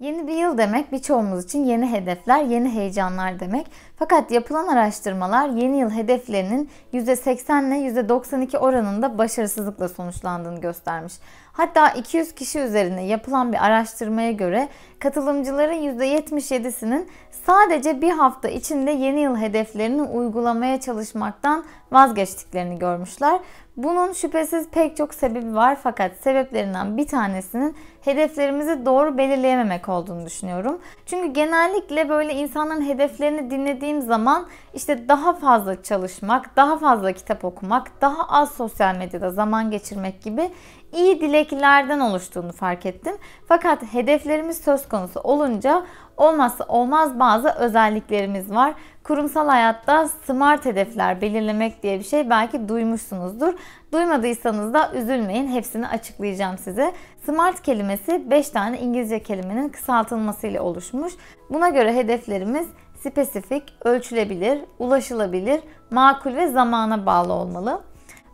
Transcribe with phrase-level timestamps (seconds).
[0.00, 3.66] Yeni bir yıl demek birçoğumuz için yeni hedefler, yeni heyecanlar demek.
[3.96, 11.14] Fakat yapılan araştırmalar yeni yıl hedeflerinin %80 ile %92 oranında başarısızlıkla sonuçlandığını göstermiş.
[11.52, 14.68] Hatta 200 kişi üzerine yapılan bir araştırmaya göre
[14.98, 17.08] katılımcıların %77'sinin
[17.46, 23.40] sadece bir hafta içinde yeni yıl hedeflerini uygulamaya çalışmaktan vazgeçtiklerini görmüşler.
[23.76, 30.78] Bunun şüphesiz pek çok sebebi var fakat sebeplerinden bir tanesinin hedeflerimizi doğru belirleyememek olduğunu düşünüyorum.
[31.06, 38.00] Çünkü genellikle böyle insanların hedeflerini dinlediğim zaman işte daha fazla çalışmak, daha fazla kitap okumak,
[38.00, 40.50] daha az sosyal medyada zaman geçirmek gibi
[40.92, 43.16] iyi dileklerden oluştuğunu fark ettim.
[43.48, 45.82] Fakat hedeflerimiz söz konusu olunca
[46.16, 48.74] olmazsa olmaz bazı özelliklerimiz var.
[49.04, 53.54] Kurumsal hayatta smart hedefler belirlemek diye bir şey belki duymuşsunuzdur.
[53.92, 55.48] Duymadıysanız da üzülmeyin.
[55.48, 56.92] Hepsini açıklayacağım size.
[57.24, 61.12] Smart kelimesi 5 tane İngilizce kelimenin kısaltılmasıyla oluşmuş.
[61.50, 62.68] Buna göre hedeflerimiz
[63.00, 65.60] spesifik, ölçülebilir, ulaşılabilir,
[65.90, 67.80] makul ve zamana bağlı olmalı.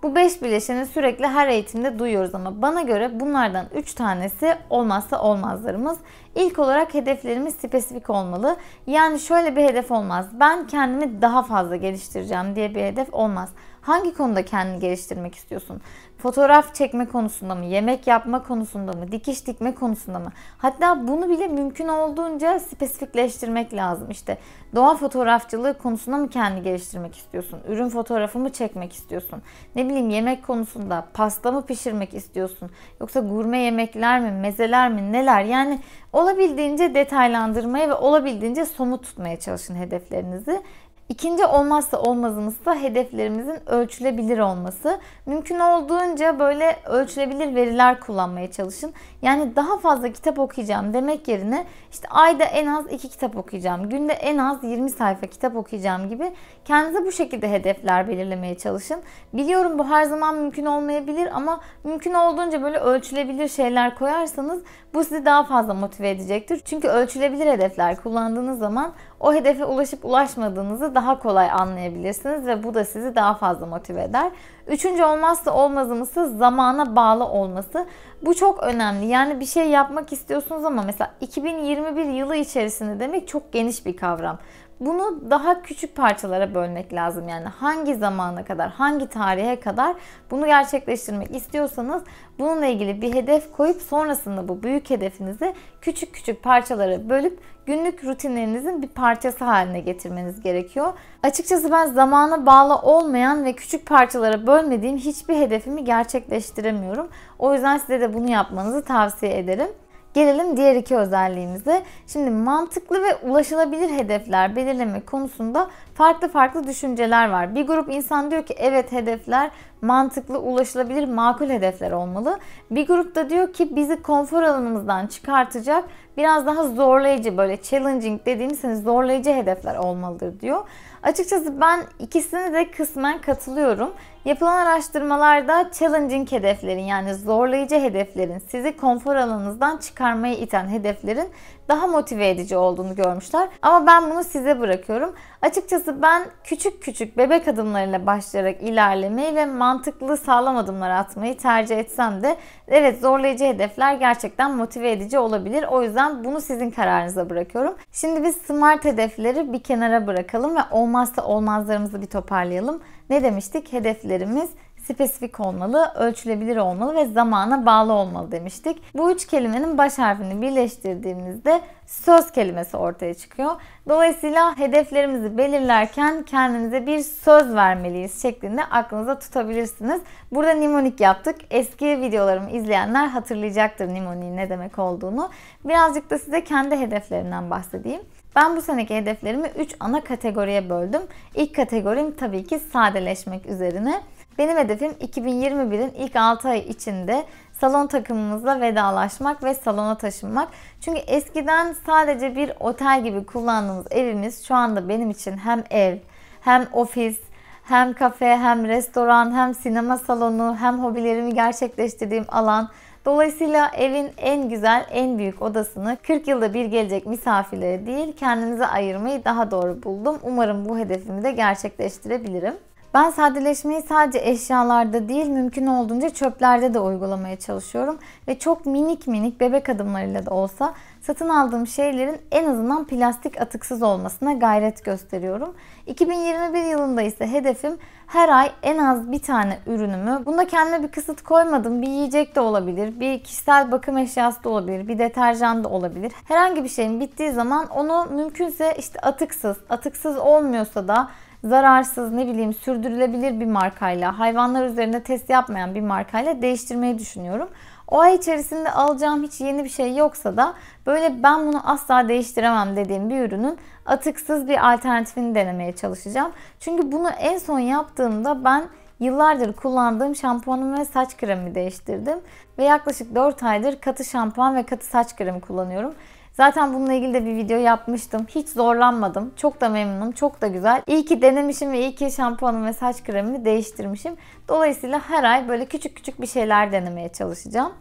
[0.03, 5.99] Bu 5 bileşeni sürekli her eğitimde duyuyoruz ama bana göre bunlardan 3 tanesi olmazsa olmazlarımız.
[6.35, 8.57] İlk olarak hedeflerimiz spesifik olmalı.
[8.87, 10.27] Yani şöyle bir hedef olmaz.
[10.33, 13.51] Ben kendimi daha fazla geliştireceğim diye bir hedef olmaz.
[13.81, 15.81] Hangi konuda kendini geliştirmek istiyorsun?
[16.19, 17.65] Fotoğraf çekme konusunda mı?
[17.65, 19.13] Yemek yapma konusunda mı?
[19.13, 20.33] Dikiş dikme konusunda mı?
[20.59, 24.11] Hatta bunu bile mümkün olduğunca spesifikleştirmek lazım.
[24.11, 24.39] İşte
[24.75, 27.61] doğa fotoğrafçılığı konusunda mı kendini geliştirmek istiyorsun?
[27.69, 29.43] Ürün fotoğrafı mı çekmek istiyorsun?
[29.75, 32.71] Ne bileyim yemek konusunda pasta mı pişirmek istiyorsun?
[33.01, 34.31] Yoksa gurme yemekler mi?
[34.31, 35.13] Mezeler mi?
[35.13, 35.45] Neler?
[35.45, 35.81] Yani
[36.13, 40.63] olabildiğince detaylandırmaya ve olabildiğince somut tutmaya çalışın hedeflerinizi.
[41.09, 44.99] İkinci olmazsa olmazımız da hedeflerimizin ölçülebilir olması.
[45.27, 48.93] Mümkün olduğunca böyle ölçülebilir veriler kullanmaya çalışın.
[49.23, 54.13] Yani daha fazla kitap okuyacağım demek yerine işte ayda en az 2 kitap okuyacağım, günde
[54.13, 56.33] en az 20 sayfa kitap okuyacağım gibi
[56.65, 59.03] kendinize bu şekilde hedefler belirlemeye çalışın.
[59.33, 64.63] Biliyorum bu her zaman mümkün olmayabilir ama mümkün olduğunca böyle ölçülebilir şeyler koyarsanız
[64.95, 66.61] bu sizi daha fazla motive edecektir.
[66.65, 72.85] Çünkü ölçülebilir hedefler kullandığınız zaman o hedefe ulaşıp ulaşmadığınızı daha kolay anlayabilirsiniz ve bu da
[72.85, 74.31] sizi daha fazla motive eder.
[74.67, 77.87] Üçüncü olmazsa olmazımız zamana bağlı olması.
[78.23, 79.07] Bu çok önemli.
[79.07, 84.39] Yani bir şey yapmak istiyorsunuz ama mesela 2021 yılı içerisinde demek çok geniş bir kavram.
[84.81, 87.29] Bunu daha küçük parçalara bölmek lazım.
[87.29, 89.97] Yani hangi zamana kadar, hangi tarihe kadar
[90.31, 92.03] bunu gerçekleştirmek istiyorsanız
[92.39, 98.83] bununla ilgili bir hedef koyup sonrasında bu büyük hedefinizi küçük küçük parçalara bölüp günlük rutinlerinizin
[98.83, 100.93] bir parçası haline getirmeniz gerekiyor.
[101.23, 107.09] Açıkçası ben zamana bağlı olmayan ve küçük parçalara bölmediğim hiçbir hedefimi gerçekleştiremiyorum.
[107.39, 109.69] O yüzden size de bunu yapmanızı tavsiye ederim.
[110.17, 111.83] Gelelim diğer iki özelliğimize.
[112.07, 117.55] Şimdi mantıklı ve ulaşılabilir hedefler belirleme konusunda farklı farklı düşünceler var.
[117.55, 119.51] Bir grup insan diyor ki evet hedefler
[119.83, 122.39] mantıklı, ulaşılabilir, makul hedefler olmalı.
[122.71, 125.85] Bir grup da diyor ki bizi konfor alanımızdan çıkartacak
[126.17, 130.65] biraz daha zorlayıcı böyle challenging dediğimiz hani zorlayıcı hedefler olmalıdır diyor.
[131.03, 133.93] Açıkçası ben ikisini de kısmen katılıyorum.
[134.25, 141.29] Yapılan araştırmalarda challenging hedeflerin yani zorlayıcı hedeflerin sizi konfor alanınızdan çıkarmaya iten hedeflerin
[141.69, 143.49] daha motive edici olduğunu görmüşler.
[143.63, 145.15] Ama ben bunu size bırakıyorum.
[145.47, 152.23] Açıkçası ben küçük küçük bebek adımlarıyla başlayarak ilerlemeyi ve mantıklı sağlam adımlar atmayı tercih etsem
[152.23, 152.37] de
[152.69, 155.65] evet zorlayıcı hedefler gerçekten motive edici olabilir.
[155.71, 157.75] O yüzden bunu sizin kararınıza bırakıyorum.
[157.93, 162.83] Şimdi biz smart hedefleri bir kenara bırakalım ve olmazsa olmazlarımızı bir toparlayalım.
[163.11, 163.73] Ne demiştik?
[163.73, 164.51] Hedeflerimiz
[164.87, 168.83] spesifik olmalı, ölçülebilir olmalı ve zamana bağlı olmalı demiştik.
[168.95, 173.51] Bu üç kelimenin baş harfini birleştirdiğimizde söz kelimesi ortaya çıkıyor.
[173.89, 180.01] Dolayısıyla hedeflerimizi belirlerken kendimize bir söz vermeliyiz şeklinde aklınıza tutabilirsiniz.
[180.33, 181.37] Burada nimonik yaptık.
[181.51, 185.31] Eski videolarımı izleyenler hatırlayacaktır nimoniğin ne demek olduğunu.
[185.65, 188.01] Birazcık da size kendi hedeflerimden bahsedeyim.
[188.37, 191.03] Ben bu seneki hedeflerimi 3 ana kategoriye böldüm.
[191.35, 194.03] İlk kategorim tabii ki sadeleşmek üzerine.
[194.39, 200.49] Benim hedefim 2021'in ilk 6 ay içinde salon takımımızla vedalaşmak ve salona taşınmak.
[200.81, 205.99] Çünkü eskiden sadece bir otel gibi kullandığımız evimiz şu anda benim için hem ev,
[206.41, 207.19] hem ofis,
[207.65, 212.71] hem kafe, hem restoran, hem sinema salonu, hem hobilerimi gerçekleştirdiğim alan.
[213.05, 219.25] Dolayısıyla evin en güzel, en büyük odasını 40 yılda bir gelecek misafirlere değil kendinize ayırmayı
[219.25, 220.19] daha doğru buldum.
[220.23, 222.55] Umarım bu hedefimi de gerçekleştirebilirim.
[222.97, 227.99] Ben sadeleşmeyi sadece eşyalarda değil mümkün olduğunca çöplerde de uygulamaya çalışıyorum.
[228.29, 233.83] Ve çok minik minik bebek adımlarıyla da olsa satın aldığım şeylerin en azından plastik atıksız
[233.83, 235.55] olmasına gayret gösteriyorum.
[235.87, 241.23] 2021 yılında ise hedefim her ay en az bir tane ürünümü, bunda kendime bir kısıt
[241.23, 241.83] koymadım.
[241.83, 246.13] Bir yiyecek de olabilir, bir kişisel bakım eşyası da olabilir, bir deterjan da olabilir.
[246.29, 251.09] Herhangi bir şeyin bittiği zaman onu mümkünse işte atıksız, atıksız olmuyorsa da
[251.47, 257.49] zararsız ne bileyim sürdürülebilir bir markayla, hayvanlar üzerinde test yapmayan bir markayla değiştirmeyi düşünüyorum.
[257.89, 260.55] O ay içerisinde alacağım hiç yeni bir şey yoksa da
[260.87, 266.33] böyle ben bunu asla değiştiremem dediğim bir ürünün atıksız bir alternatifini denemeye çalışacağım.
[266.61, 268.65] Çünkü bunu en son yaptığımda ben
[269.01, 272.19] yıllardır kullandığım şampuanımı ve saç kremi değiştirdim.
[272.59, 275.95] Ve yaklaşık 4 aydır katı şampuan ve katı saç kremi kullanıyorum.
[276.37, 278.27] Zaten bununla ilgili de bir video yapmıştım.
[278.29, 279.33] Hiç zorlanmadım.
[279.37, 280.13] Çok da memnunum.
[280.13, 280.83] Çok da güzel.
[280.87, 284.17] İyi ki denemişim ve iyi ki şampuanım ve saç kremimi değiştirmişim.
[284.49, 287.73] Dolayısıyla her ay böyle küçük küçük bir şeyler denemeye çalışacağım.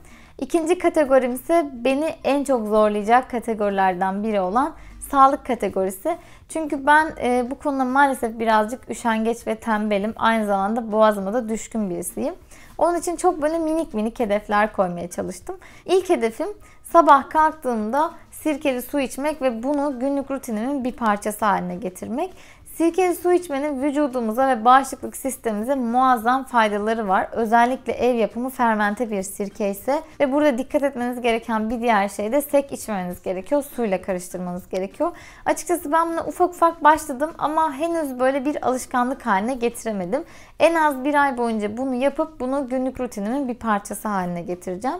[0.41, 4.73] İkinci kategorim ise beni en çok zorlayacak kategorilerden biri olan
[5.11, 6.17] sağlık kategorisi.
[6.49, 10.13] Çünkü ben e, bu konuda maalesef birazcık üşengeç ve tembelim.
[10.17, 12.35] Aynı zamanda boğazıma da düşkün birisiyim.
[12.77, 15.57] Onun için çok böyle minik minik hedefler koymaya çalıştım.
[15.85, 16.47] İlk hedefim
[16.83, 18.11] sabah kalktığımda
[18.45, 22.33] sirkeli su içmek ve bunu günlük rutinimin bir parçası haline getirmek.
[22.75, 27.27] Sirkeli su içmenin vücudumuza ve bağışıklık sistemimize muazzam faydaları var.
[27.31, 32.31] Özellikle ev yapımı fermente bir sirke ise ve burada dikkat etmeniz gereken bir diğer şey
[32.31, 33.63] de sek içmemeniz gerekiyor.
[33.63, 35.11] Suyla karıştırmanız gerekiyor.
[35.45, 40.23] Açıkçası ben buna ufak ufak başladım ama henüz böyle bir alışkanlık haline getiremedim.
[40.59, 44.99] En az bir ay boyunca bunu yapıp bunu günlük rutinimin bir parçası haline getireceğim.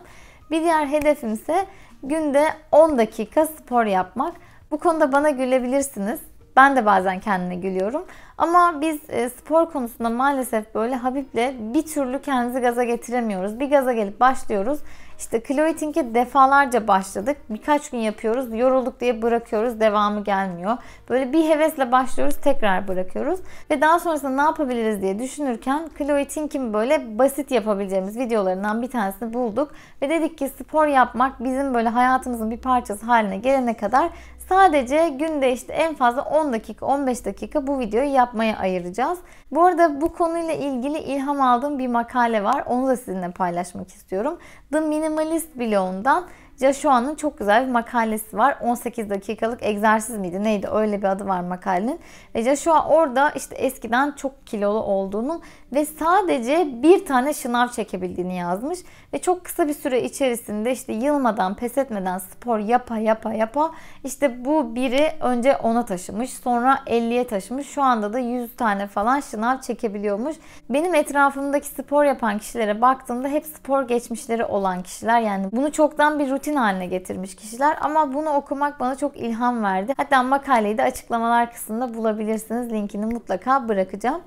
[0.52, 1.66] Bir diğer hedefim ise
[2.10, 4.34] günde 10 dakika spor yapmak.
[4.72, 6.20] Bu konuda bana gülebilirsiniz.
[6.56, 8.06] Ben de bazen kendime gülüyorum.
[8.38, 13.60] Ama biz e, spor konusunda maalesef böyle Habib'le bir türlü kendimizi gaza getiremiyoruz.
[13.60, 14.80] Bir gaza gelip başlıyoruz.
[15.20, 15.76] İşte Chloe
[16.14, 17.38] defalarca başladık.
[17.50, 18.54] Birkaç gün yapıyoruz.
[18.54, 19.80] Yorulduk diye bırakıyoruz.
[19.80, 20.78] Devamı gelmiyor.
[21.10, 22.36] Böyle bir hevesle başlıyoruz.
[22.36, 23.40] Tekrar bırakıyoruz.
[23.72, 29.34] Ve daha sonrasında ne yapabiliriz diye düşünürken Chloe Tink'in böyle basit yapabileceğimiz videolarından bir tanesini
[29.34, 29.72] bulduk.
[30.02, 34.10] Ve dedik ki spor yapmak bizim böyle hayatımızın bir parçası haline gelene kadar
[34.50, 39.20] Sadece günde işte en fazla 10 dakika 15 dakika bu videoyu yapmaya ayıracağız.
[39.52, 42.64] Bu arada bu konuyla ilgili ilham aldığım bir makale var.
[42.68, 44.38] Onu da sizinle paylaşmak istiyorum.
[44.72, 46.26] The Minimalist blogundan
[46.60, 48.58] Joshua'nın çok güzel bir makalesi var.
[48.62, 52.00] 18 dakikalık egzersiz miydi neydi öyle bir adı var makalenin.
[52.36, 55.42] Ve Joshua orada işte eskiden çok kilolu olduğunu
[55.74, 58.80] ve sadece bir tane şınav çekebildiğini yazmış.
[59.14, 63.72] Ve çok kısa bir süre içerisinde işte yılmadan pes etmeden spor yapa yapa yapa
[64.04, 67.68] işte bu biri önce 10'a taşımış sonra 50'ye taşımış.
[67.68, 70.36] Şu anda da 100 tane falan şınav çekebiliyormuş.
[70.70, 75.22] Benim etrafımdaki spor yapan kişilere baktığımda hep spor geçmişleri olan kişiler.
[75.22, 79.64] Yani bunu çoktan bir rutin rutin haline getirmiş kişiler ama bunu okumak bana çok ilham
[79.64, 79.94] verdi.
[79.98, 82.72] Hatta makaleyi de açıklamalar kısmında bulabilirsiniz.
[82.72, 84.22] Linkini mutlaka bırakacağım.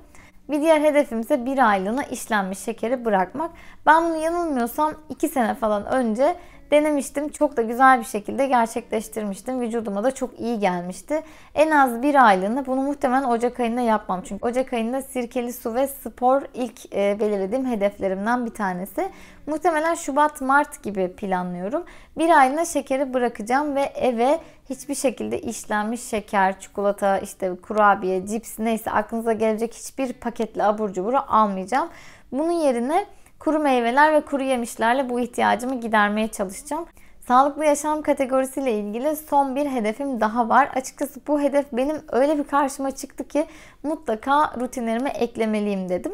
[0.49, 3.51] Bir diğer hedefim ise bir aylığına işlenmiş şekeri bırakmak.
[3.85, 6.35] Ben bunu yanılmıyorsam 2 sene falan önce
[6.71, 7.29] denemiştim.
[7.29, 9.61] Çok da güzel bir şekilde gerçekleştirmiştim.
[9.61, 11.21] Vücuduma da çok iyi gelmişti.
[11.55, 14.21] En az bir aylığına bunu muhtemelen Ocak ayında yapmam.
[14.27, 19.09] Çünkü Ocak ayında sirkeli su ve spor ilk e, belirlediğim hedeflerimden bir tanesi.
[19.47, 21.83] Muhtemelen Şubat, Mart gibi planlıyorum.
[22.17, 24.39] Bir aylığına şekeri bırakacağım ve eve
[24.69, 31.17] hiçbir şekilde işlenmiş şeker, çikolata, işte kurabiye, cips neyse aklınıza gelecek hiçbir paketli abur cuburu
[31.27, 31.89] almayacağım.
[32.31, 33.05] Bunun yerine
[33.39, 36.85] Kuru meyveler ve kuru yemişlerle bu ihtiyacımı gidermeye çalışacağım.
[37.27, 40.69] Sağlıklı yaşam kategorisiyle ilgili son bir hedefim daha var.
[40.75, 43.45] Açıkçası bu hedef benim öyle bir karşıma çıktı ki
[43.83, 46.11] mutlaka rutinlerime eklemeliyim dedim.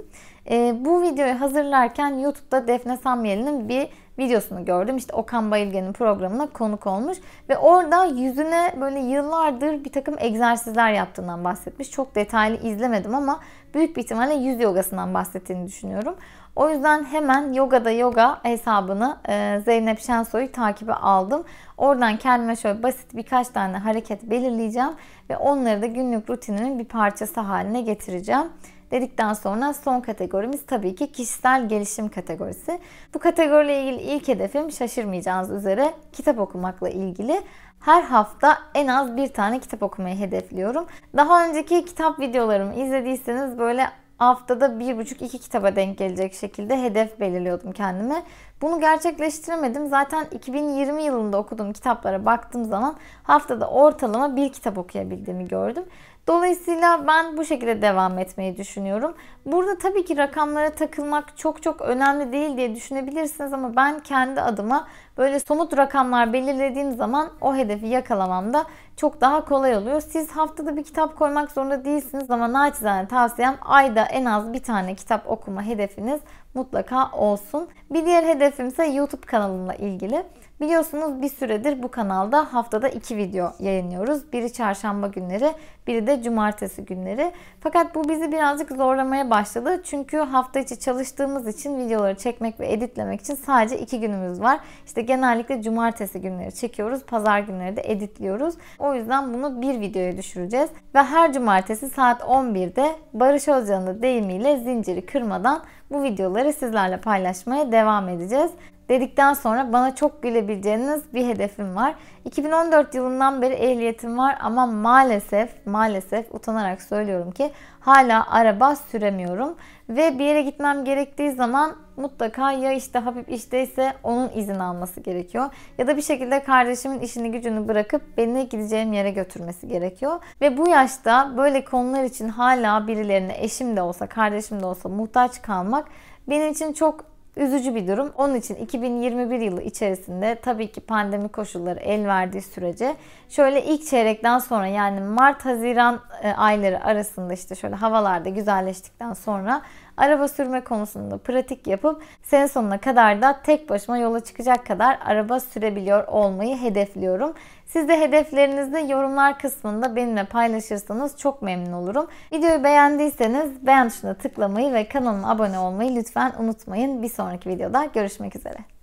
[0.49, 3.87] E, bu videoyu hazırlarken YouTube'da Defne Samyeli'nin bir
[4.19, 4.97] videosunu gördüm.
[4.97, 7.17] İşte Okan Bayülgen'in programına konuk olmuş
[7.49, 11.91] ve orada yüzüne böyle yıllardır bir takım egzersizler yaptığından bahsetmiş.
[11.91, 13.39] Çok detaylı izlemedim ama
[13.73, 16.15] büyük bir ihtimalle yüz yogasından bahsettiğini düşünüyorum.
[16.55, 21.43] O yüzden hemen Yoga'da Yoga hesabını e, Zeynep Şensoy'u takibe aldım.
[21.77, 24.93] Oradan kendime şöyle basit birkaç tane hareket belirleyeceğim
[25.29, 28.47] ve onları da günlük rutinimin bir parçası haline getireceğim
[28.91, 32.79] dedikten sonra son kategorimiz tabii ki kişisel gelişim kategorisi.
[33.13, 37.41] Bu kategoriyle ilgili ilk hedefim şaşırmayacağınız üzere kitap okumakla ilgili.
[37.79, 40.85] Her hafta en az bir tane kitap okumayı hedefliyorum.
[41.17, 47.19] Daha önceki kitap videolarımı izlediyseniz böyle haftada bir buçuk iki kitaba denk gelecek şekilde hedef
[47.19, 48.23] belirliyordum kendime.
[48.61, 49.87] Bu Bunu gerçekleştiremedim.
[49.87, 55.83] Zaten 2020 yılında okuduğum kitaplara baktığım zaman haftada ortalama bir kitap okuyabildiğimi gördüm.
[56.27, 59.15] Dolayısıyla ben bu şekilde devam etmeyi düşünüyorum.
[59.45, 64.87] Burada tabii ki rakamlara takılmak çok çok önemli değil diye düşünebilirsiniz ama ben kendi adıma
[65.17, 68.65] böyle somut rakamlar belirlediğim zaman o hedefi yakalamamda
[68.97, 70.01] çok daha kolay oluyor.
[70.01, 74.95] Siz haftada bir kitap koymak zorunda değilsiniz ama naçizane tavsiyem ayda en az bir tane
[74.95, 76.21] kitap okuma hedefiniz
[76.53, 77.67] mutlaka olsun.
[77.89, 80.25] Bir diğer hedefim ise YouTube kanalımla ilgili.
[80.61, 84.33] Biliyorsunuz bir süredir bu kanalda haftada iki video yayınlıyoruz.
[84.33, 85.53] Biri çarşamba günleri,
[85.87, 87.31] biri de cumartesi günleri.
[87.59, 89.81] Fakat bu bizi birazcık zorlamaya başladı.
[89.83, 94.59] Çünkü hafta içi çalıştığımız için videoları çekmek ve editlemek için sadece iki günümüz var.
[94.85, 98.55] İşte genellikle cumartesi günleri çekiyoruz, pazar günleri de editliyoruz.
[98.79, 100.69] O yüzden bunu bir videoya düşüreceğiz.
[100.95, 108.09] Ve her cumartesi saat 11'de Barış Özcan'ın deyimiyle zinciri kırmadan bu videoları sizlerle paylaşmaya devam
[108.09, 108.51] edeceğiz
[108.89, 111.95] dedikten sonra bana çok gülebileceğiniz bir hedefim var.
[112.25, 119.55] 2014 yılından beri ehliyetim var ama maalesef maalesef utanarak söylüyorum ki hala araba süremiyorum
[119.89, 125.49] ve bir yere gitmem gerektiği zaman mutlaka ya işte hafif işteyse onun izin alması gerekiyor
[125.77, 130.19] ya da bir şekilde kardeşimin işini gücünü bırakıp beni gideceğim yere götürmesi gerekiyor.
[130.41, 135.41] Ve bu yaşta böyle konular için hala birilerine eşim de olsa kardeşim de olsa muhtaç
[135.41, 135.87] kalmak
[136.27, 138.11] benim için çok üzücü bir durum.
[138.17, 142.95] Onun için 2021 yılı içerisinde tabii ki pandemi koşulları el verdiği sürece
[143.29, 149.61] şöyle ilk çeyrekten sonra yani Mart-Haziran e, ayları arasında işte şöyle havalarda güzelleştikten sonra
[149.97, 155.39] araba sürme konusunda pratik yapıp sene sonuna kadar da tek başıma yola çıkacak kadar araba
[155.39, 157.33] sürebiliyor olmayı hedefliyorum.
[157.65, 162.07] Siz de hedeflerinizi yorumlar kısmında benimle paylaşırsanız çok memnun olurum.
[162.33, 167.03] Videoyu beğendiyseniz beğen tuşuna tıklamayı ve kanalıma abone olmayı lütfen unutmayın.
[167.03, 168.74] Bir sonraki videoda görüşmek üzere.